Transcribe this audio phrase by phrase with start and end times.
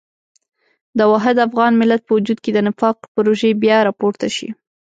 [0.97, 4.49] د واحد افغان ملت په وجود کې د نفاق پروژې بیا راپورته شي.